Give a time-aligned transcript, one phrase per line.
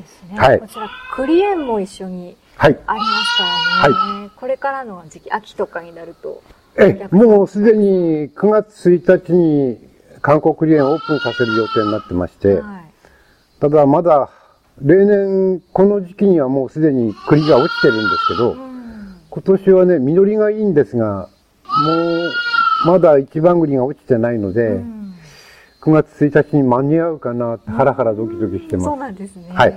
[0.00, 0.38] ですね。
[0.38, 2.78] はいこちら、栗園も一緒にはい。
[2.86, 4.30] ありますからね。
[4.36, 6.42] これからの時期、秋とかになると。
[6.78, 9.78] え、もうすでに9月1日に
[10.22, 12.92] 韓国栗園オープンさせる予定になってまして、はい。
[13.60, 14.30] ただまだ
[14.82, 19.16] 例年この時期にはもうすでに栗が落ちてるんですけど、うん。
[19.30, 21.28] 今年はね、実りがいいんですが、
[21.84, 22.32] もう
[22.86, 24.95] まだ一番栗が落ちてないので、うん
[25.86, 28.84] 9月1日に間に合うかなハラハラドキドキしてます。
[28.86, 29.48] そうなんですね。
[29.54, 29.74] はい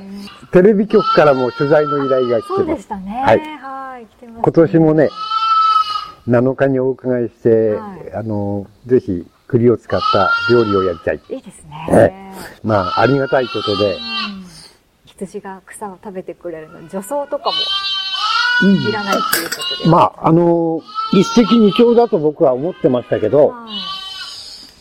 [0.51, 2.77] テレビ局からも取材の依頼が来そうてます。
[2.77, 3.11] でしたね。
[3.23, 4.05] はいはい。
[4.07, 5.09] 来てます、今年もね、
[6.27, 11.21] 7日にお伺いして、はいあの、ぜひ栗を使った料理をやりたい。
[11.29, 11.87] いいですね。
[11.91, 13.99] えまあ、ありがたいことで、うん
[15.05, 17.51] 羊が草を食べてくれるので、除草とかも
[18.63, 19.89] うんいらないっていうことで。
[19.89, 20.81] まあ、あの、
[21.11, 23.88] 一石二鳥だと僕は思ってましたけど、はい。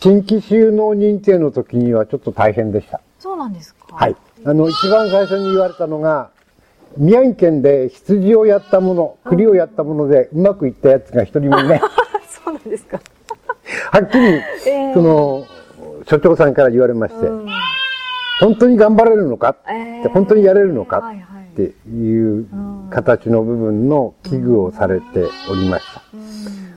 [0.01, 3.01] 新規収納認定の時にはちょっと大変でした。
[3.19, 3.95] そうなんですか。
[3.95, 4.15] はい。
[4.45, 6.29] あの、一番最初に言われたのが、
[6.97, 11.81] 宮城県で羊をやったもの、栗をやったものでうまくいったやつが一人もいない。
[12.27, 12.99] そうなんですか。
[13.91, 14.41] はっきり、え
[14.91, 15.43] えその、
[16.07, 17.45] 所長さんから言われまして、うん。
[18.39, 19.57] 本当に頑張れるのか？
[19.69, 21.01] ええで本当にやれるのか？
[21.01, 21.43] はいはい。
[21.51, 22.47] っていう
[22.89, 26.01] 形の部分の危惧をされておりました。
[26.13, 26.21] うん。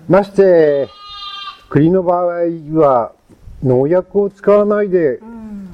[0.08, 0.88] まして、
[1.72, 2.24] 栗の場合
[2.78, 3.12] は
[3.62, 5.72] 農薬を使わないでうん。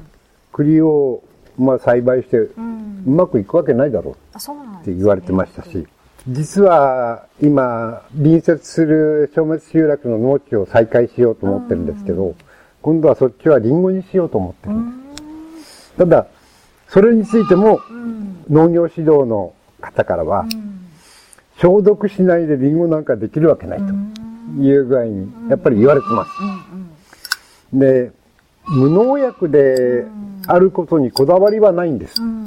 [0.53, 1.21] 栗を
[1.57, 4.13] まあ栽培してううんまくいくわけないだろう
[4.81, 5.85] って言われてましたし、
[6.29, 12.33] 実は今隣接する消滅集落の農地を再開しようと思ってるんですけど、
[12.81, 14.75] 今度はそっちはリンゴにしようと思ってる。
[14.75, 15.13] ん。
[15.13, 15.93] です。
[15.97, 16.27] ただ、
[16.87, 18.45] それについてもうん。
[18.49, 20.79] 農業指導の方からは、うん。
[21.57, 23.85] 消毒しないでリンゴなんかできるわけないと
[24.57, 26.31] いう具合に、やっぱり言われてます。
[27.73, 28.11] で、
[28.67, 30.05] 無農薬で
[30.47, 32.21] あることにこだわりはないんです。
[32.21, 32.45] うん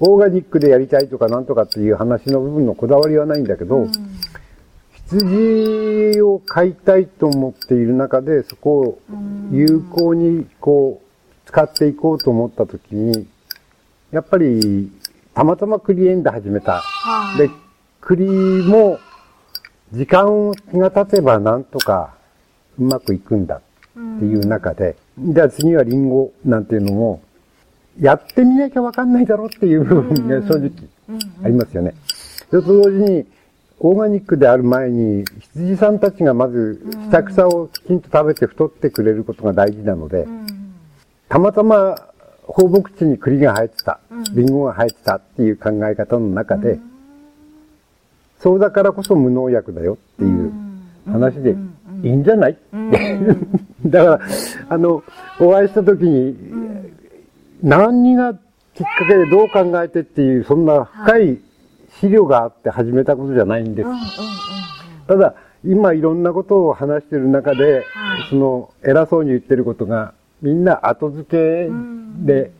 [0.00, 3.86] オーガニックでやりたいとかなんとかっていう話の部分のこだわりはないんだけど、
[5.08, 8.98] 羊を飼いたいと思っている中で、そこを
[9.52, 13.26] 有効にこう、使っていこうと思ったときに、
[14.10, 14.90] やっぱり、
[15.34, 16.80] たまたまクリエンで始めた。
[16.80, 17.50] はいで、
[18.00, 18.98] 栗も、
[19.94, 22.14] 時間が経てばなんとか
[22.78, 23.60] うまくいくんだっ
[24.18, 27.22] ていう中で、じゃあ次はリンゴなんていうのも、
[28.00, 30.70] やってみなきゃわかんないだろうっていう部分が正直
[31.44, 31.94] ありますよね。
[32.50, 33.26] それと同時に、
[33.78, 40.26] オーガニックである前に、羊さんたちがまず下草をきちんと食べて太ってくれることが大事なので、
[41.28, 41.96] たまたま
[42.42, 44.00] 放牧地に栗が生えてた、
[44.32, 46.80] リンゴが生えてたっていう考え方の中で、
[48.44, 50.52] そうだからこそ無農薬だよっていう
[51.10, 51.56] 話で
[52.02, 52.52] いいんじゃない？
[52.52, 53.26] って。
[53.86, 54.20] だから、
[54.68, 55.02] あの、
[55.40, 56.36] お会いした時に、
[57.62, 58.40] 何がきっ
[58.82, 61.38] かけでどう考えてっていう、そんな深い
[62.00, 63.88] 資料があって始めたことじゃないんです。
[65.06, 65.34] ただ、
[65.64, 67.84] 今いろんなことを話してる中で、はい。
[68.28, 70.12] その偉そうに言ってることが、
[70.42, 71.70] みんな後付け
[72.26, 72.50] で、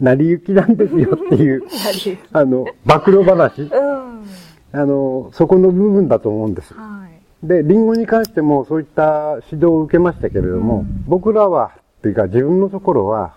[0.00, 1.62] 成り行きなんですよっていう、
[2.32, 4.24] あの、暴露話、うん
[4.72, 6.74] あの、そこの部分だと思うんです。
[6.74, 7.08] はい
[7.42, 13.34] で、リンゴに関してもそういった指導を受けましたけれども、僕らは、っていうか自分のところは、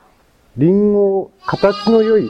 [0.57, 2.29] リンゴ、形の良い、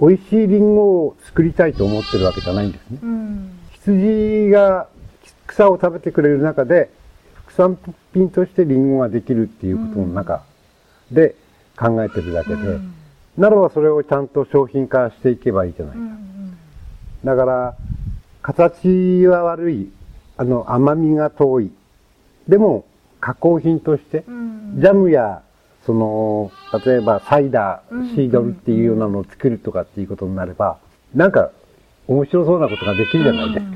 [0.00, 2.98] 美味しいリンゴを作りたいと思ってるわけじゃないんですね。
[3.02, 4.88] うん羊が
[5.46, 6.90] 草を食べてくれる中で、
[7.46, 7.78] 副産
[8.12, 10.42] 品としてリンゴができるっていうことの中
[11.10, 11.34] で
[11.76, 12.78] 考えてるだけで、
[13.36, 16.02] ならばそれをちゃんと商品化していけばいいじゃないか。
[17.24, 17.76] だから、
[18.42, 19.90] 形は悪い、
[20.36, 21.70] あの、甘みが遠い。
[22.48, 22.84] でも、
[23.20, 25.42] 加工品として、ジャムや、
[25.86, 26.50] その、
[26.84, 30.78] 例えばサイダー、シードルっていうようなのを作るとかっていうことになれば、
[31.14, 31.50] なんか、
[32.08, 33.72] 面白そうなことができるじゃないですか。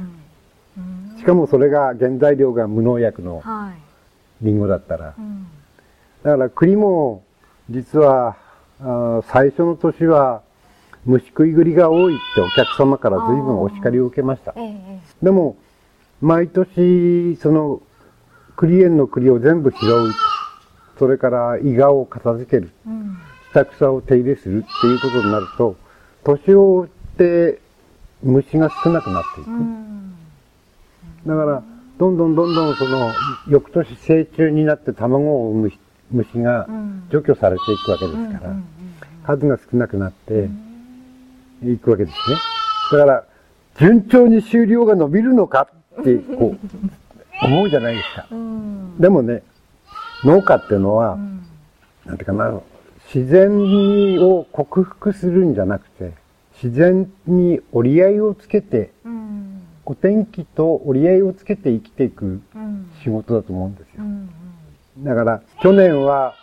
[1.18, 4.44] しかもそれが原材料が無農薬のはい。
[4.44, 5.14] リンゴだったら。
[5.16, 5.46] うん。
[6.22, 7.22] だから栗も、
[7.70, 8.36] 実は、
[9.28, 10.42] 最初の年は、
[11.06, 14.52] 虫食い栗が多いってお客様から随分お叱りを受けました。
[14.56, 15.56] ええでも、
[16.20, 17.80] 毎年、その、
[18.56, 20.12] 栗園の栗を全部拾う。
[20.98, 22.70] それから、伊賀を片付ける。
[22.86, 23.18] うん
[23.52, 25.76] 下草を手入れするっていうことになると、
[26.24, 27.58] 年を追って
[28.22, 29.50] 虫が少なくなっていく。
[29.50, 30.14] うん
[31.26, 31.62] だから、
[31.98, 33.12] どんどんどんどんその、
[33.48, 35.72] 翌年成虫になって卵を産む
[36.10, 38.56] 虫がん除去されていくわけですから、
[39.24, 40.50] 数が少なくなって
[41.62, 42.36] いくわけですね。
[42.92, 43.24] だから、
[43.78, 45.68] 順調に収量が伸びるのか
[46.00, 48.26] って、こう、思うじゃないですか。
[48.30, 49.42] うんでもね、
[50.24, 51.18] 農家っていうのは、
[52.06, 52.60] なんていうかな、
[53.14, 56.12] 自然を克服するんじゃなくて、
[56.62, 64.02] 自然に折り合いをつけて、うんお天気と折り合いをつけて生きていくうん仕事だと思うんですよ。
[64.02, 64.30] うん
[65.04, 66.34] だから、去年は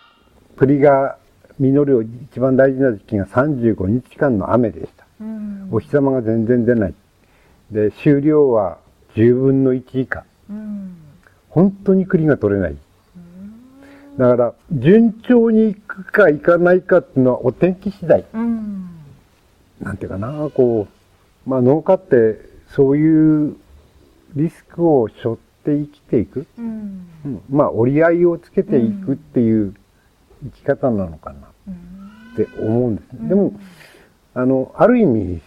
[0.56, 1.18] 栗が
[1.60, 5.03] 実る一番大事な時期が35日間の雨でした。
[5.22, 6.94] うんお日様が全然出ない。
[7.72, 8.78] で、収量は
[9.16, 10.26] 10分の1以下。
[10.50, 10.98] うん
[11.50, 12.78] 本当に栗が取れない。
[14.18, 18.26] だから、順調に行くか行かないかっていうのはお天気次第。
[18.34, 18.90] うん
[19.82, 20.88] なんていうかな、こ
[21.46, 22.40] う、まあ農家って
[22.70, 23.56] そういう
[24.36, 26.48] リスクを背負って生きていく。
[26.58, 29.76] うんうんまあ折り合いをつけていくっていう
[30.44, 33.30] 生き方なのかなって思うんですね。
[33.30, 33.54] でも、
[34.34, 35.42] あの、ある意味、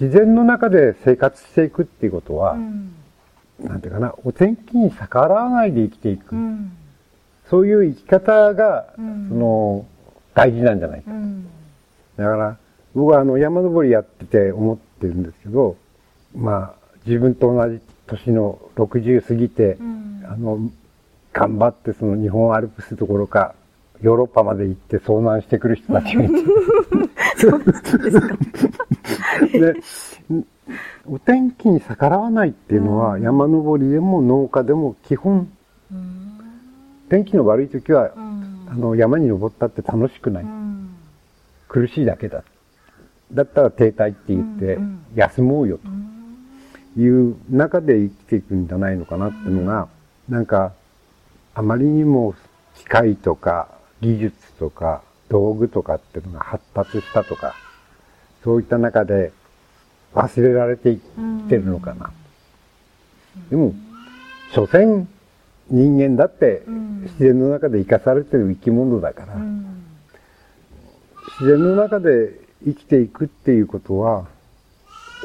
[0.00, 2.94] 自然の中で生活していくっていうことは、うん
[3.60, 6.34] なんていうかな、お天気に逆らわないで生きていく。
[6.34, 6.72] うん
[7.50, 9.86] そういう生き方が、うんその、
[10.34, 11.10] 大事なんじゃないか。
[11.12, 11.46] うん
[12.16, 12.56] だから、
[12.94, 15.76] 僕はあの、山登りやってて思ってるんですけど、
[16.34, 16.74] まあ、
[17.06, 20.58] 自分と同じ年の60過ぎて、うんあの、
[21.32, 23.54] 頑張ってその日本アルプスどころか、
[24.02, 26.34] ヨーロッパまで行って遭難してくる人たちがいて。
[29.52, 29.74] で、
[31.06, 33.22] お天気に逆らわないっていうのは、うん。
[33.22, 35.50] 山登りでも農家でも基本、
[35.90, 36.38] うん。
[37.08, 38.66] 天気の悪い時は、うん。
[38.70, 40.44] あの、山に登ったって楽しくない。
[40.44, 40.94] うん。
[41.68, 42.44] 苦しいだけだ。
[43.32, 44.78] だったら停滞って言って
[45.14, 46.02] 休もうようん。
[46.94, 49.88] という中で生きていくんじゃないのかなっていうのが、
[50.28, 50.72] なんか、
[51.54, 52.34] あまりにも
[52.76, 53.68] 機械とか
[54.00, 55.02] 技術とか
[55.32, 57.54] 道具とかっていうのが発達したとか、
[58.44, 59.32] そういった中で
[60.14, 60.98] 忘れられていっ
[61.48, 62.12] てるのかな。
[63.48, 63.74] でも、
[64.52, 65.08] 所詮
[65.70, 69.68] 人間だってうん自然の中で生かされてる生き物だから、うん
[71.40, 74.26] 自然の中で生きていくっていうことは、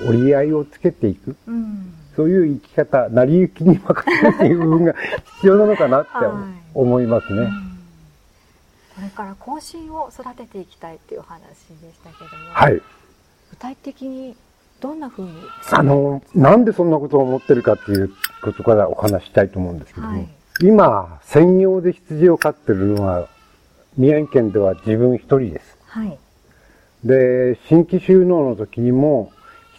[0.08, 1.36] 折り合いをつけていく。
[1.48, 4.96] うんそういう生き方、成り行きに任せるっていう部分が
[5.36, 7.67] 必要なのかなってはい思いますね。
[8.98, 11.46] これから後進を育てていきたいっていうお話で
[11.94, 12.74] したけども、はい。
[12.74, 14.36] 具体的に
[14.82, 15.32] どんな風に
[15.72, 18.12] あの、なんでそんなことを思ってるかっていう
[18.42, 20.28] ことからお話ししたいと思うんですけども、はい
[20.64, 23.30] 今、専業で羊を飼ってるのは、
[23.96, 25.78] 宮城県では自分一人です。
[25.86, 26.18] はい
[27.04, 29.32] で、新規収納の時にも、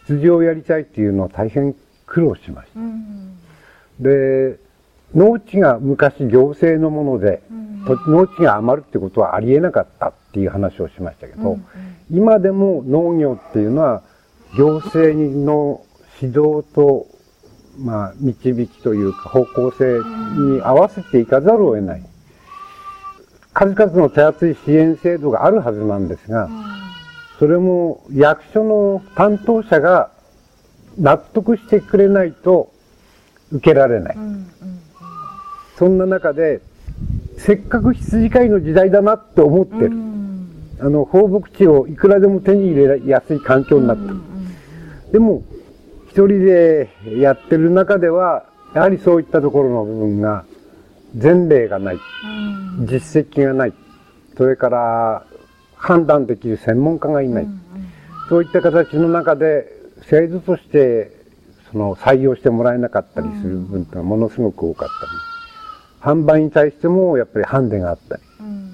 [0.06, 1.75] 羊をやりたいっていうのは大変
[2.06, 2.79] 苦労しました。
[2.79, 3.38] うん
[3.99, 4.61] で、
[5.14, 7.43] 農地が昔行政のもので、
[8.06, 11.66] 農地が余るってことはありえなかったっていう話をしましたけど、うん
[12.10, 14.02] 今でも農業っていうのは
[14.56, 15.14] 行政
[15.44, 15.84] の
[16.22, 17.06] 指導と、
[17.78, 19.99] まあ、導きというか方向性
[20.38, 22.02] に合わせていかざるを得ない。
[23.52, 26.49] 数々の手厚い支援制度があるはずなんですが、
[27.38, 30.10] それも役所の担当者が
[30.99, 32.72] 納得してくれないと
[33.52, 34.16] 受けられない。
[34.16, 34.26] うんう
[34.64, 34.78] ん
[35.79, 36.61] そんな中で、
[37.37, 39.87] せっかく羊飼いの時代だなって思ってる。
[39.87, 40.19] うん
[40.81, 44.17] あの、放牧地をいくらでも手に入れやすい環境になってる。
[45.13, 45.43] でも、
[46.09, 48.45] 一人でやってる中では、
[48.75, 50.45] やはりそういったところの部分が、
[51.21, 51.95] 前例がない。
[51.97, 53.73] うん実績がない。
[54.37, 55.25] それから、
[55.75, 57.49] 判断できる専門家がいない。
[58.29, 59.73] そういった形の中で、
[60.09, 61.11] 制度として、
[61.73, 65.28] その、採用してもらえなかったりする部分ってのはものすごく多かったり。
[66.00, 68.22] 販売に対しても、やっぱりハンデがあったり。
[68.40, 68.69] うん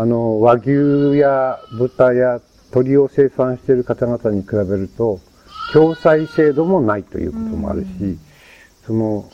[0.00, 2.40] あの、和牛や豚や
[2.72, 5.20] 鳥を生産している方々に比べると、
[5.74, 8.18] 共済制度もないということもあるし、
[8.86, 9.28] その、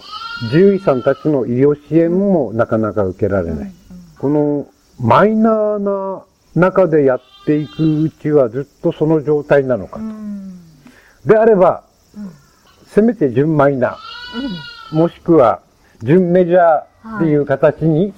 [0.50, 3.72] 獣医さんたちの医療支援もなかなか受けられない。
[4.18, 4.66] この、
[4.98, 6.24] マイナーな
[6.56, 10.02] 中でやっていくうちはずっとその状態なのかう。
[10.02, 10.58] ん
[11.24, 11.84] であれば、
[12.86, 15.60] せめて準マイナー、もしくは
[16.02, 18.12] 準メジャーっていう形に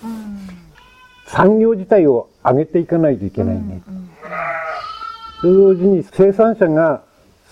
[1.27, 3.83] 産業自体を上げていかないといけないね。
[5.43, 7.03] と同時に生産者が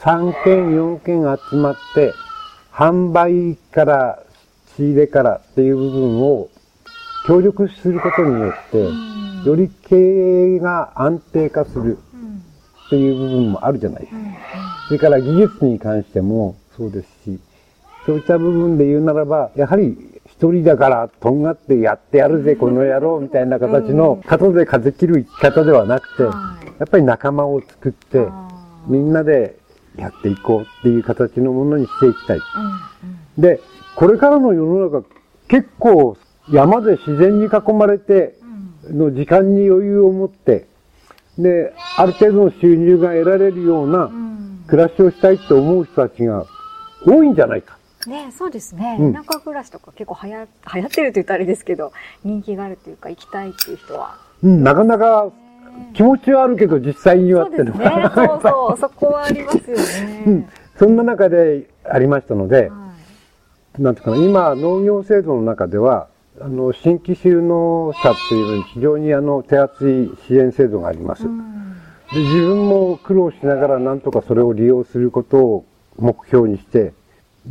[0.00, 2.12] 3件、4件集まって、
[2.72, 4.22] 販売から
[4.76, 6.48] 仕入れからっていう部分を
[7.26, 11.98] 協力することによって、より経営が安定化する
[12.86, 14.02] っていう部分もあるじゃない。
[14.02, 14.18] ですか。
[14.88, 17.40] それから技術に関してもそうですし、
[18.04, 26.66] そういった部分で言うならば、やはり一人だからとんがってやってやるぜ、この野郎みたいな形の肩で風切る生き方ではなくて、はい。
[26.78, 28.48] やっぱり仲間を作って、あ
[28.86, 29.58] みんなで
[29.96, 32.40] やっていこうっていう形のものにしていきたい。
[33.38, 33.60] で、
[33.94, 35.06] これからの世の中、
[35.48, 36.18] 結構
[36.52, 38.34] 山で自然に囲まれて、
[38.90, 40.68] の時間に余裕を持って、
[41.38, 44.64] で、ある程度の収入が得られるようなうん。
[44.66, 46.44] 暮らしをしたいと思う人たちが
[47.06, 47.78] 多いんじゃないか。
[48.08, 48.96] ねそうですね。
[48.98, 51.92] うん田舎暮らしとか結構流行流行ってると言ったらあれですけど、
[52.24, 54.18] 人気があるというか、行きたいっていう人は。
[54.42, 55.30] うん、なかなか
[55.94, 58.02] 気持ちはあるけど実際にはそうっていうのですね。
[58.02, 59.76] が、 そうそう、 そこはありますよ
[60.26, 60.48] うんね。
[60.78, 62.86] そんな中でありましたので、はい
[63.78, 66.08] なんていうかな、今農業制度の中では、
[66.40, 71.24] あの、新規就農者っていうのに非常にあの、手厚い支援制度があります。
[71.24, 71.56] で、うん
[72.12, 75.64] 自分も苦労しながらなんとかそれを利用することを
[75.98, 76.92] 目標にして、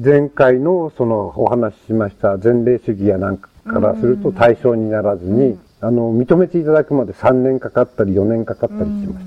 [0.04, 9.26] 前回のそのお話ししました前例主義やなんかからすると対象にならずに、あの、認めていただくまで3年かかったり4年かかったりしまし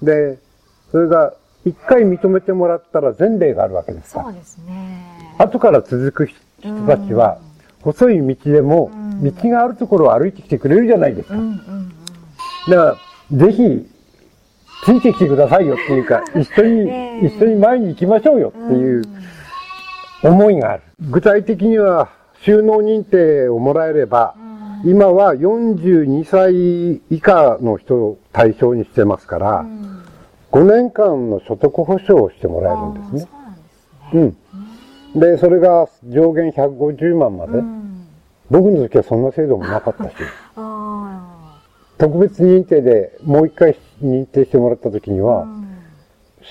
[0.00, 0.06] た。
[0.06, 0.38] で、
[0.92, 1.34] それが
[1.66, 4.24] 1回認めてもらったら前例があるわけですから。
[4.26, 5.34] そうですね。
[5.38, 7.38] 後から続く人たちは、
[7.80, 8.90] 細い道でも、
[9.22, 11.36] 道があるところを歩いてきてくれるじゃないですか。
[12.68, 12.96] だか
[13.30, 13.88] ら、ぜひ、
[14.84, 19.02] ついてきてくださいよっていうか、 一緒に、ええ一緒に前に行きましょうよっていう
[20.22, 20.82] 思いがある。
[21.00, 22.08] 具体的には、
[22.42, 24.34] 収納認定をもらえれば、
[24.84, 29.66] 今は42歳以下の人を対象にしてますから、
[30.52, 33.30] 5年間の所得保障をしてもらえるんですね。
[34.12, 34.20] そう。
[35.14, 35.20] うん。
[35.20, 37.58] で、それが上限150万まで。
[37.58, 37.88] うん
[38.50, 40.14] 僕の時はそんな制度もなかったし、
[40.56, 41.60] あ
[41.98, 45.24] 特別認定でもう一回認定してもらった時にあ。
[45.24, 45.64] は、うん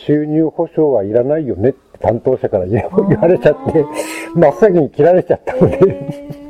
[0.06, 2.84] 収入保障はいらないよねって担当者から言
[3.20, 3.86] われちゃって、
[4.36, 6.48] 真っ先に切られちゃったので、えー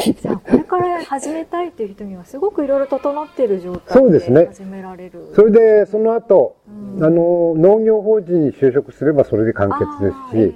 [0.00, 4.42] じゃあこれから始めたいっていう人にはすごくいろいろ整っている状態ですね。
[4.42, 5.32] で始められる。
[5.34, 7.04] それでその後、うん。
[7.04, 10.54] あの、農業法人に就職すればそれで完結ですし、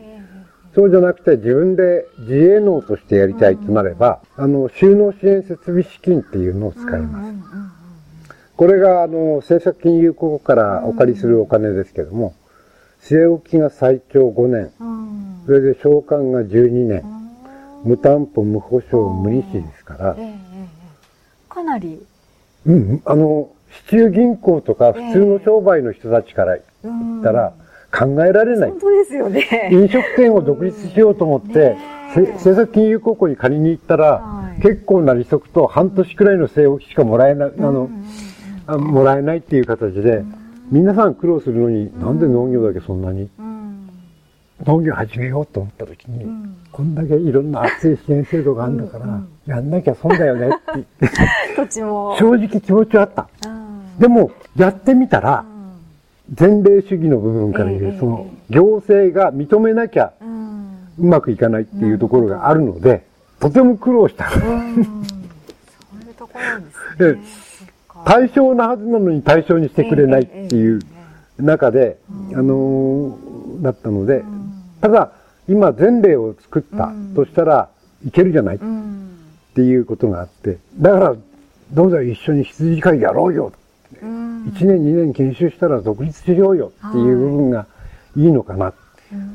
[0.75, 7.27] そうじゃなくて自分で自営農としてやりたいとなれば、あの、収納支援設備資金っていうのを使います。
[7.27, 7.75] うんうんうん
[8.57, 12.35] これが、あの、政策金融公庫からお借りするお金ですけども、
[13.09, 15.43] 据え置きが最長5年、うん。
[15.47, 17.03] それで償還が12年、
[17.85, 17.91] うん。
[17.91, 20.17] 無担保、無保証、無利子ですから。
[21.49, 22.03] かなり、
[22.67, 23.51] うん、あの、
[23.87, 27.53] 市中銀行とか普通の商売の人たちから言うんったら
[27.93, 28.71] 考えられない。
[28.71, 28.81] 本。
[28.81, 29.69] 当ですよね。
[29.71, 31.77] 飲食店を独立しようと思って
[32.17, 34.63] 政策金融公庫に借りに行ったら、はい。
[34.63, 37.91] 結構な利息と半年くらいの据え置きしかもらえない、あの、
[38.67, 40.25] あもらえないっていう形で、
[40.71, 43.91] 皆さん苦労するのに、なんで農業だけそんなに、うん。
[44.65, 46.57] 農業始めようと思った時に、ん。
[46.73, 49.29] こんだけいろんな熱い支援制度があるんだから、うんうん。
[49.47, 50.57] やんなきゃ損だよねって。
[50.75, 51.73] 言って。
[51.73, 53.29] 正直気持ちはあった。
[53.47, 53.99] うん。
[53.99, 56.61] でも、やってみたらう、ん。
[56.63, 60.13] 前例主義の部分から言う、ええその、行政が認めなきゃ
[60.99, 63.05] うまくいかないっていうところがあるので、
[63.39, 64.31] とても苦労した。
[64.33, 64.75] うん。
[64.75, 67.21] そういうところなんですね。
[68.05, 70.81] 対象なはずなのに対象にしてくれないっていう
[71.39, 71.99] 中で、
[72.35, 74.25] あのーだったので、
[74.81, 75.13] ただ、
[75.49, 77.69] 今前例を作ったとしたら
[78.07, 79.11] いけるじゃないっうん。
[79.55, 81.17] ていうことがあって、だから、
[81.73, 83.53] どうぞ一緒に羊飼いやろうよ。
[84.03, 84.45] うん。
[84.47, 87.67] 1年2年研修したら独立しようよっていう部分が
[88.17, 88.25] い。
[88.25, 88.73] いのかな。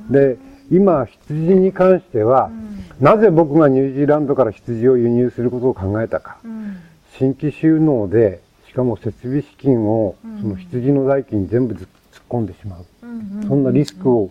[0.10, 0.38] で、
[0.72, 2.52] 今羊に関しては、
[3.00, 6.38] なぜ僕がニュージーランドから羊を輸入することを考えたか。
[6.44, 6.76] うん。
[7.18, 12.86] 新規収納で、しかも設備資金をその羊の代金に全部ず突っ込んでしまう。
[13.04, 14.30] うんそんなリスクを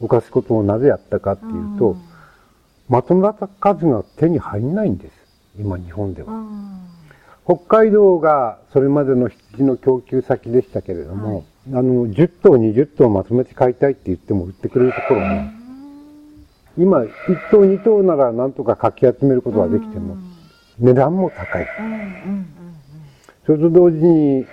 [0.00, 1.96] 犯すことをなぜやったかっていうと、
[2.88, 5.12] まとまった数が手に入んないんです。
[5.58, 6.32] 今日本では。
[6.32, 6.80] うん
[7.46, 15.50] 北海道がそれまでの羊の供給先でしたけれども、あの、10頭、20頭まとめて買いたいって言っても売ってくれるところも、
[16.76, 17.08] 今、1
[17.52, 20.16] 頭、2頭ならなんとかかき集めることができても、
[20.80, 21.66] 値段も高い。
[21.78, 22.55] うんうん
[23.46, 24.46] それと同時に、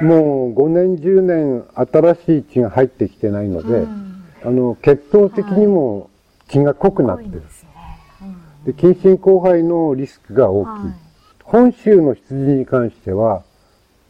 [0.00, 6.10] もう5年、10年新しい血が入ってきてないので、うんあの、血統的にも
[6.48, 7.42] 血が濃くなってる。
[8.66, 10.70] で、近親交配のリスクが大きい。
[10.70, 11.04] はい
[11.44, 13.44] 本州の羊に関しては、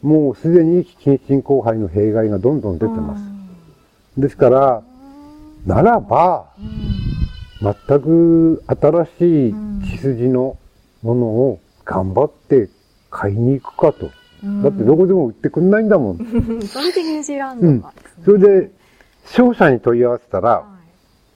[0.03, 3.25] もうすでに近親交配の弊害がどんどん出てます。
[4.17, 4.83] ですから、
[5.67, 6.47] ならば、
[7.61, 9.55] 全く新しい
[9.97, 10.57] 血筋の
[11.03, 12.71] ものを頑張って
[13.11, 14.11] 買いに行くかと。
[14.63, 16.17] だってどこでも売ってくんないんだもん。
[16.17, 16.23] う
[16.59, 18.23] んそれでニュージーランうんドがですね。
[18.25, 18.71] それで、
[19.27, 20.67] 商社に問い合わせたら、は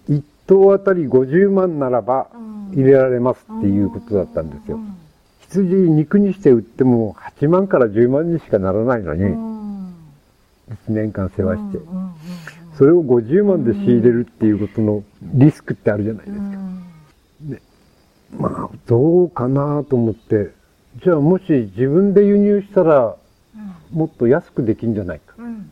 [0.08, 4.80] い1頭あたり50万ならばうん入れられますっていうことだったんですよう。
[4.80, 4.94] ん
[5.50, 9.94] 羊肉にして売っても8万から10万にしかならないのに、うん
[10.88, 11.84] 1年間世話してう。
[11.86, 12.10] んうんうん
[12.76, 15.02] それを50万で仕入れるっていうことの
[15.34, 16.58] リスクってあるじゃないですか。
[18.38, 20.52] まあ、どうかなと思って、
[21.02, 21.44] じゃあもし
[21.76, 23.16] 自分で輸入したら
[23.90, 25.34] もっと安くできんじゃないか。
[25.38, 25.64] うんうん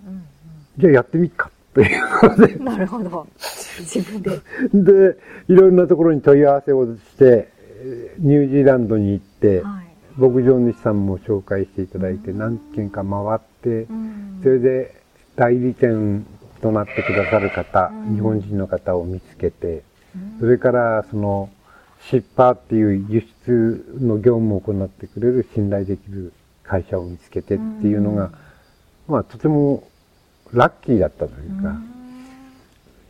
[0.78, 2.54] じゃあやってみっかっということで。
[2.64, 3.26] なるほど。
[3.38, 4.40] 自分で。
[4.72, 5.18] で、
[5.48, 7.48] いろんなところに問い合わせをして、
[8.18, 9.86] ニュージーランドに行って、はい。
[10.18, 14.94] 牧場主さんも紹介していただいて、何軒か回ってう、んそれで
[15.36, 16.24] 代理店
[16.62, 19.82] となってくださる方、うん日本人の方を見つけて、
[20.40, 21.50] それからその
[22.10, 26.32] シッパーっていう輸出の業務を行ってくれる信頼できる
[26.62, 28.30] 会社を見つけてっていうのが、
[29.08, 29.88] まあとても
[30.52, 31.76] ラッキーだったというか、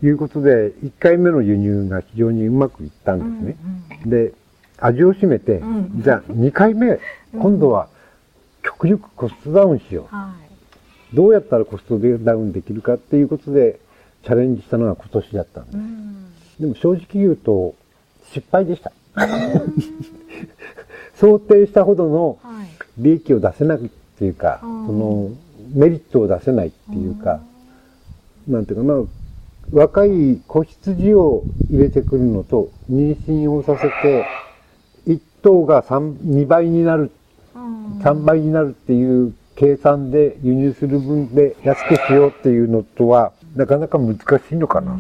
[0.03, 4.07] いうことで、1回目の輸入が非常にうまくいったんですね。
[4.07, 4.33] で、
[4.79, 6.99] 味を占めて、うんじゃあ2回目、
[7.33, 7.89] 今度は
[8.63, 10.15] 極力コストダウンしよう。
[10.15, 10.35] は
[11.13, 11.17] い。
[11.17, 13.79] どうやったらコストダウンできるかっていうことで
[14.25, 15.77] チャレンジしたのが今年だったんです。
[15.77, 16.33] うん。
[16.61, 17.75] でも正直言うと
[18.33, 18.93] 失敗でした。
[21.15, 22.67] 想定したほどのはい。
[22.99, 23.81] 利益を出せないっ
[24.19, 25.31] ていうか、うんその
[25.75, 27.41] メリットを出せないっていうか、
[28.47, 29.05] なんていうかな、
[29.73, 34.27] 若い子羊を入れてくるのと妊娠をさせて、
[35.07, 37.11] 1頭が3、2倍になる
[37.55, 37.99] うん。
[37.99, 44.99] 3倍になるっていう計算で輸入する分で安くしようっていうのとは、なかなか難しいのかな。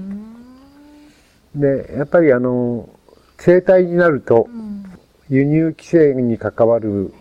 [1.55, 2.89] で、やっぱりあの、
[3.39, 4.85] 生体になるとう、ん。
[5.29, 7.13] 輸入規制に関わる、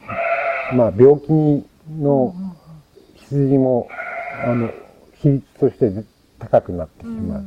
[0.74, 1.66] まあ病気
[2.00, 2.36] の
[3.16, 3.88] 羊も、
[4.46, 4.70] あの、
[5.16, 5.92] 比率として
[6.40, 7.46] 高くなってしまう。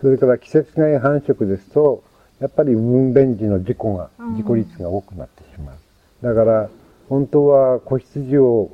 [0.00, 2.04] それから季節外繁殖ですと、
[2.38, 5.76] やっぱり分娩時の事故が、うん事故率が多くなってしまう。
[6.22, 6.68] だから、
[7.08, 8.70] 本当は子羊を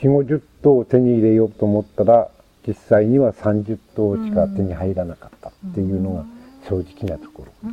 [0.00, 2.30] 4、50頭手に入れようと思ったら、
[2.66, 6.24] 実際には30頭しか手に入らなかったっていうのが
[6.68, 7.70] 正直なところ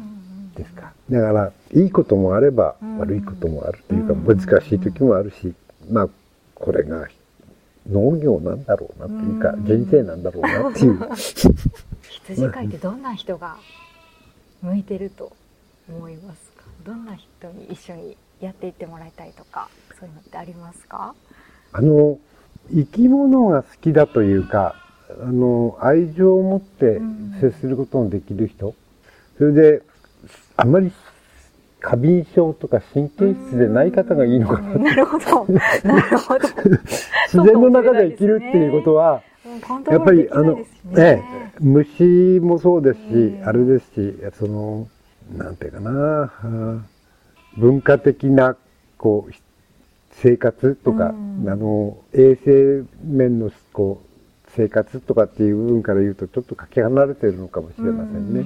[0.55, 0.93] ですか。
[1.09, 5.53] だから、いいこともあればうん悪いこともあるといううんか、難しい時もあるし、
[5.89, 6.09] まあ、
[6.55, 7.07] これが
[7.89, 10.99] 農業なんだろうなというか、うん人生なんだろうなっていう。
[12.25, 13.57] 羊飼いってどんな人が
[14.61, 15.31] 向いてると
[15.89, 16.63] 思いますか？
[16.85, 21.13] どんな人に一緒にやっていってもらいたいとかそういうのってありますか？
[21.73, 22.17] あの、
[22.73, 24.75] 生き物が好きだというか、
[25.21, 26.99] あの、愛情を持って
[27.41, 28.73] 接することのできる人。
[29.37, 29.81] それで、
[30.57, 30.91] あまり
[31.79, 34.77] 過敏症とか神経質でない方がいいのかな。
[34.79, 35.45] なるほど。
[35.83, 36.47] なるほど。
[37.31, 40.59] 自然の中で生きるっていうことは、もうコントやっぱりあの、
[40.97, 41.23] ええ、
[41.59, 44.87] 虫もそうですし、ええあれですし、その、
[45.37, 46.31] なんていうかな、
[47.57, 48.55] 文化的な、
[48.97, 49.33] こう、
[50.11, 51.13] 生活とか、う
[51.43, 51.49] ん。
[51.49, 58.45] あの、衛生面の、こう、生活とかっていう部分から言うと、ちょっとかけ離れてるのかもしれませんね。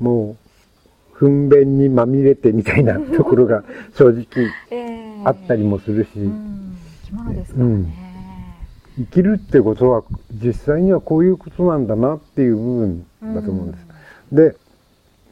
[0.00, 0.45] もう、
[1.18, 3.64] 糞便にまみれてみたいなところが
[3.96, 4.26] 正直
[4.70, 5.22] ええ。
[5.24, 6.76] あったりもするし、うん。
[7.04, 7.94] 生き物ですからね、
[8.98, 10.02] 生きるってことは
[10.32, 13.86] 実際にはこういうことなんだなっていう部分だと思うんです。
[14.32, 14.56] で、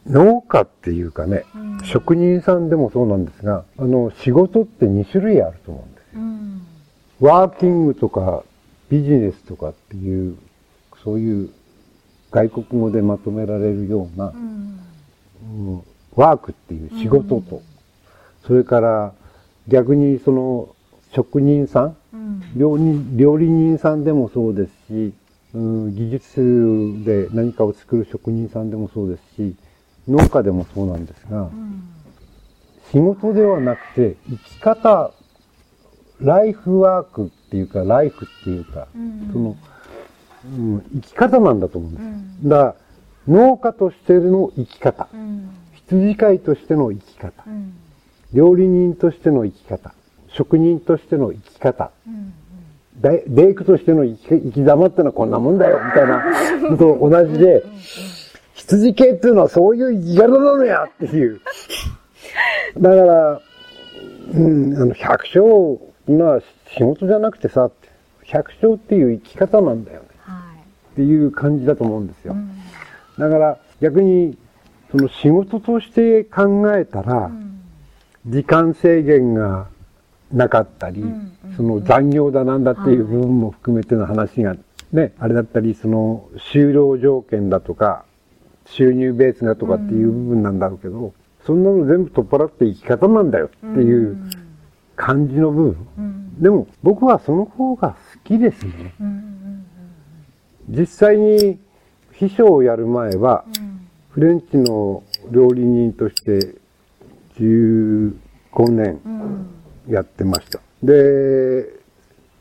[0.06, 1.80] 農家っていうかね、うん。
[1.84, 6.20] 職人さんでもそうなんですが、あの、仕事って2種類あると思うんですよ。
[6.20, 6.62] うん。
[7.20, 8.42] ワーキングとか
[8.88, 10.36] ビジネスとかっていう、
[11.02, 11.50] そういう
[12.30, 14.73] 外国語でまとめられるようなう、んうん
[16.16, 17.62] ワークっていう仕事と、
[18.46, 19.12] それから
[19.68, 20.74] 逆にその
[21.12, 22.42] 職人さん、うん。
[22.56, 25.12] 料理人さんでもそうですし、
[25.54, 29.54] うん、技術で何かを作る職人さんでもそうですし、
[30.08, 31.82] 農家でもそうなんですがう、ん。
[32.92, 35.12] 仕事ではなくて生き方、
[36.20, 39.30] ライフワークっていうか、ライフっていうか、うん。
[39.32, 39.56] その、
[40.44, 42.04] うん、生き方なんだと思うんです。
[42.04, 42.48] うん。
[42.48, 42.76] だから、
[43.28, 45.50] 農家としての生き方、うん。
[45.86, 47.74] 羊飼いとしての生き方、うん。
[48.32, 49.94] 料理人としての生き方、
[50.28, 51.90] 職人としての生き方、
[53.00, 57.62] デイクとしての生き生き様ってのはこんなもんだよ、みたいなのと同じで、
[58.54, 61.40] 羊系っていうのはそういう生き方なのやっていう。
[62.78, 63.40] だから、
[64.32, 66.40] うん、あの、百姓が
[66.76, 67.70] 仕事じゃなくてさ、
[68.24, 70.08] 百姓っていう生き方なんだよね。
[70.20, 70.58] はい。
[70.92, 72.32] っていう感じだと思うんですよ。
[72.32, 72.63] うん
[73.18, 74.36] だから逆に、
[74.90, 77.60] その仕事として考えたら、うん。
[78.26, 79.68] 時間制限が
[80.32, 84.56] なかったり、んその残業だなんだっていう部分も含めての話が
[84.92, 88.04] ね、あれだったり、その就労条件だとか、
[88.66, 91.12] 収入ベースがとかっていう部分なんだろうけど、
[91.44, 94.16] そんなの全部取っ払って生き方なんだよっていう
[94.96, 95.88] 感じの部分。
[95.98, 96.42] うん。
[96.42, 98.94] でも僕はその方が好きですね。
[100.68, 101.58] 実際に
[102.14, 103.44] 秘書をやる前は、
[104.10, 106.54] フレンチの料理人として
[107.38, 108.12] 15
[108.70, 109.00] 年
[109.88, 110.60] やってました。
[110.82, 111.66] で、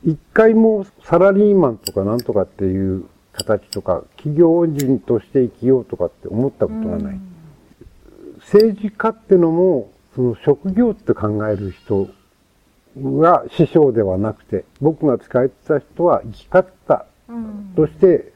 [0.04, 7.20] 一回もサラリーマンとかなんとかっていう形とか、企業人として生きようとかって思ったことがない。
[8.40, 12.08] 政治家ってのも、その職業って考える人
[12.96, 17.06] が師匠ではなくて、僕が使えてた人は生き方
[17.74, 18.33] として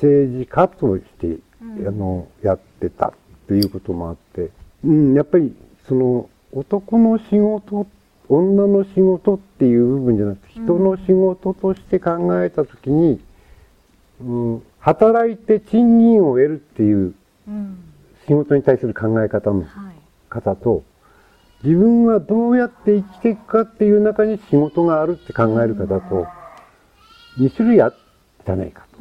[0.00, 3.12] 政治家として、あの、やってたっ
[3.48, 4.50] ていうこともあって、
[4.84, 5.54] うん、やっぱり
[5.88, 7.86] その男の仕事、
[8.28, 13.20] 女の仕事っていう部分じゃなくて、人の仕事として考えたときに、
[14.20, 14.24] う
[14.56, 17.14] ん、働いて賃金を得るっていう
[18.26, 19.64] 仕事に対する考え方の
[20.28, 20.84] 方と、
[21.64, 26.26] 自分はどうやって生きていくかっていう中に仕事があるって考える方と、
[27.38, 27.98] 2種類あった
[28.46, 28.98] じゃないかと。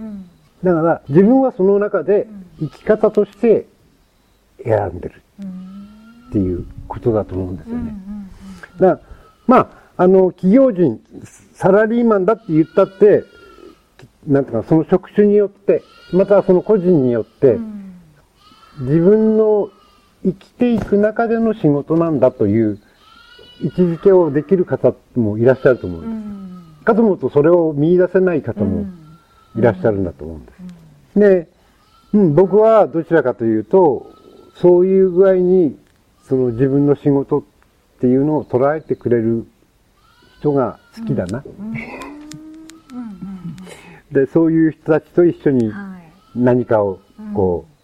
[0.64, 2.28] だから自分はその中で
[2.60, 3.68] 生き方として
[4.64, 5.22] 選んでる
[6.30, 7.94] っていうことだと思うんですよね。
[8.80, 9.18] だから
[9.48, 11.00] まあ、あの、企業人、
[11.54, 13.24] サラリーマンだって言ったって、
[14.28, 17.58] なんていうか、その職種によって、またその個人によって、
[18.80, 19.70] 自分の
[20.24, 22.80] 生きていく中での仕事なんだという
[23.62, 26.86] 位置づけをできる方もいらっしゃると思うんです。
[26.86, 28.86] かと思うとそれを見出せない方も
[29.58, 30.52] いらっしゃるんだと思うんで
[31.14, 31.20] す。
[31.20, 31.48] で、
[32.14, 34.12] うん、僕はどちらかというと、
[34.56, 35.78] そういう具合に、
[36.24, 37.44] その自分の仕事っ
[38.00, 39.48] ていうのを捉えてくれる
[40.40, 41.44] 人が好きだな。
[44.12, 45.72] で、そういう人たちと一緒に
[46.36, 47.00] 何かを
[47.34, 47.78] こう、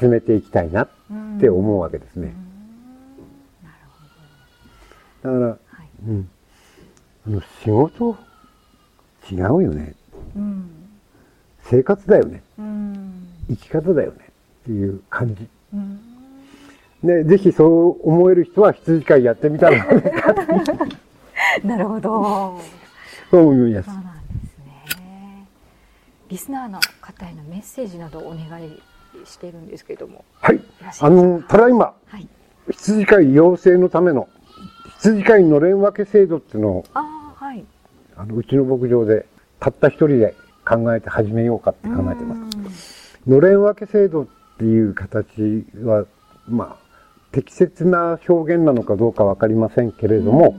[0.00, 0.88] 進めていきたいなっ
[1.40, 2.34] て思うわけですね。
[5.22, 5.58] だから、はい、
[6.06, 6.28] うん。
[7.26, 8.16] あの、仕事、
[9.30, 9.94] 違うよね。
[10.36, 10.70] うん、
[11.70, 13.28] 生活だよね、うん。
[13.48, 14.18] 生き方だよね。
[14.62, 15.48] っていう感じ。
[15.74, 16.00] うん、
[17.02, 19.84] で、ぜひそう思える人は羊飼いやってみたら
[21.64, 22.60] なるほど。
[23.30, 23.86] そう思います。
[23.86, 25.46] そうなんですね。
[26.28, 28.80] リスナーの方へのメッセージなどお願い
[29.24, 30.24] してるんですけれども。
[30.40, 30.60] はい。
[31.00, 32.26] あの、ただいま、はい、
[32.70, 34.28] 羊飼い養成のための
[34.98, 37.64] 羊飼いのれん分け制度っていうのを、あはい、
[38.16, 39.26] あのうちの牧場で
[39.60, 40.34] たった一人で
[40.68, 42.34] 考えて始めようかって考えてま
[42.70, 43.18] す。
[43.26, 44.26] のれん分け制度っ
[44.58, 46.04] ていう形は、
[46.46, 46.88] まあ、
[47.32, 50.56] 適切な表現なのかどうかわかりませんけれども、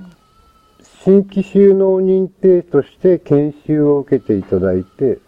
[1.04, 5.20] 新規収納認定として研修を受けていただいて、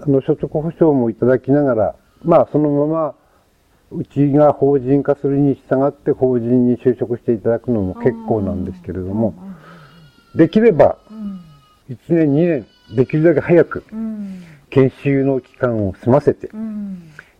[0.00, 3.14] あの、所得保障もいただきながら、まあ、そのまま、
[3.90, 9.34] うちが法人化するに従って法人に就職していただくのも結構なんですけれども、
[10.34, 10.98] できれば、
[11.88, 13.84] 1年、2年、できるだけ早く、
[14.70, 16.48] 研修の期間を済ませて、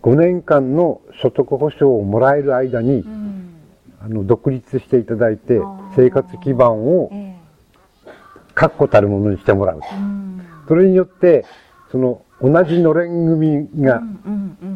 [0.02, 3.04] 5年間の所得保障をもらえる間に、
[4.00, 5.60] あの、独立していただいて、
[5.96, 7.10] 生活基盤を、
[8.54, 9.80] 確固たるものにしてもらう。
[10.68, 11.44] それによって、
[11.90, 14.02] その、同じのれん組が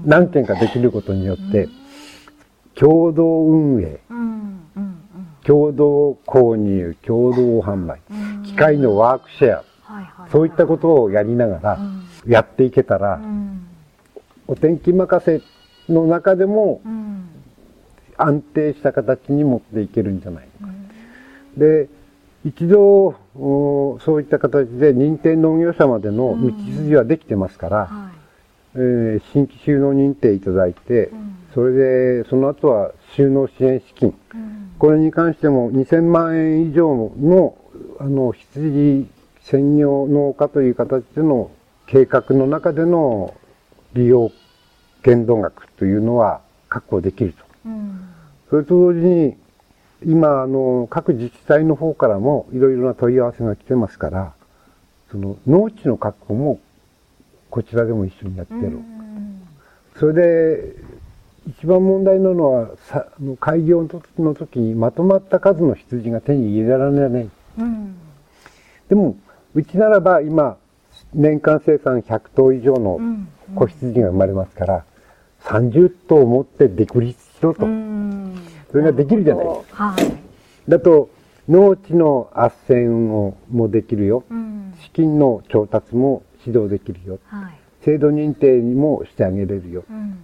[0.04, 1.68] 何件かできることによって、
[2.74, 4.00] 共同運営、
[5.44, 8.00] 共同購入、共同販売、
[8.44, 9.64] 機械のワークシェア、
[10.30, 11.78] そういったことをやりながら
[12.26, 13.20] やっていけたら、
[14.46, 15.42] お天気任せ
[15.92, 16.80] の中でも
[18.16, 20.68] 安定した形に持っていけるんじゃないか。
[21.56, 21.88] で、
[22.44, 28.18] 一度、そういった形で認定農業者までの道筋はできてますから、はい、
[28.74, 31.72] えー、新規収納認定いただいて、うん、それ
[32.22, 37.56] で、その後は収納支援資金、うん、これに関しても2000万円以上の、
[37.98, 39.08] あの、羊
[39.50, 41.50] 専業農家という形での
[41.86, 43.34] 計画の中での
[43.94, 44.30] 利用
[45.02, 47.44] 限度額というのは確保できると。
[47.64, 48.08] うん、
[48.50, 49.36] それと同時に、
[50.04, 54.34] 今、あの、各自治体の方からもいろいろな問い合わせが来てますから、
[55.10, 56.60] その、農地の確保も、
[57.48, 58.78] こちらでも一緒にやってる。
[59.96, 60.74] それで、
[61.48, 62.68] 一番問題なのは、
[63.40, 67.30] 開業の時にまとまった数の羊が手に入れられない。
[67.58, 67.96] うん、
[68.90, 69.16] でも、
[69.54, 70.56] うちならば今、
[71.14, 73.00] 年間生産100頭以上の
[73.54, 74.84] 子羊が生まれますから、
[75.42, 77.66] 30頭持って独立しろと。
[77.66, 78.34] うん。
[78.70, 79.46] それができるじゃない。
[79.46, 79.84] ですか。
[79.84, 81.10] はい、だと、
[81.48, 90.14] 農地の斡旋をもできるよ、うん、資金の調達も指導できるよ、はい、制度認定にもしてあげれるよ、うん、っ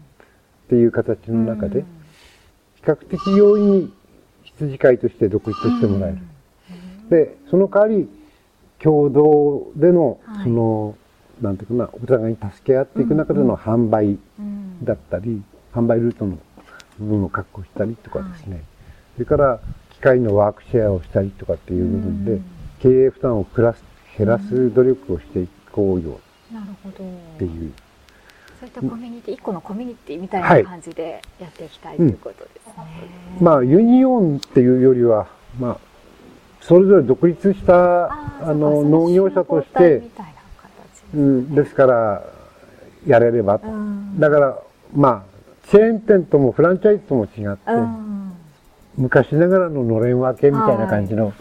[0.68, 1.84] ていう形の中で、
[2.76, 3.92] 比較的容易に
[4.42, 6.18] 羊飼いとして独立してもらえる。
[7.08, 8.06] で、その代わり、
[8.84, 10.94] 共同での、その、は
[11.40, 14.18] い、なんていうかな、お互いに助け合っていく中での販売
[14.82, 15.42] だったり、
[15.72, 16.36] 販売ルートの
[16.98, 18.64] 部分を確保したりとかですね、はい、
[19.14, 19.60] それから
[19.94, 22.40] 機械のワークシェアをしたりとかっていう部分で、
[22.80, 23.82] 経営負担をプラス
[24.18, 26.20] 減らす努力をしていこうよ。
[26.52, 27.04] なるほど。
[27.04, 27.72] っていう。
[28.60, 32.74] そういったコミュニティ、一個のコミュニティみたいな感じでやっていきたいということですね。
[33.40, 35.26] まあ、ユニオンっていうよりは、
[35.58, 35.93] まあ、
[36.66, 40.02] それぞれ独立した、あの、農業者として
[41.14, 42.24] うん、ですから、
[43.06, 43.68] やれればと。
[43.68, 44.58] うんだから、
[44.94, 48.32] まあ、チェーン店ともフランチャイズとも違って、うん。
[48.96, 51.32] 昔ながらののれん分けみたいな感じの、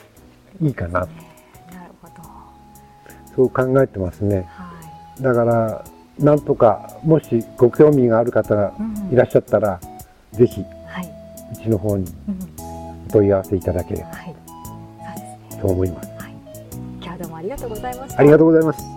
[0.61, 1.09] いいかな、なる
[2.01, 2.13] ほど。
[3.35, 4.47] そう考えてますね。
[4.49, 4.73] は
[5.19, 5.23] い。
[5.23, 5.85] だから、
[6.19, 8.73] なんとか、もしご興味がある方が
[9.11, 9.79] いらっしゃったら、
[10.31, 11.09] ぜひ、はい。
[11.53, 12.63] うちの方にうん。
[13.07, 14.32] お問い合わせいただければはい。
[15.63, 16.09] と思います。
[16.19, 16.35] はい。
[16.97, 18.19] 今日はどうもありがとうございました。
[18.19, 18.92] ありがとうございます。